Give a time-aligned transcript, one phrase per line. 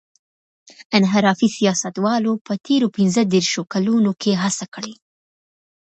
[0.97, 4.93] انحرافي سیاستوالو په تېرو پينځه دېرشو کلونو کې هڅه کړې.